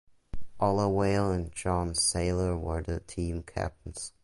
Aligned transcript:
Olawale 0.59 1.31
and 1.31 1.51
John 1.53 1.93
Seiler 1.93 2.57
were 2.57 2.81
the 2.81 3.01
team 3.01 3.43
captains. 3.43 4.13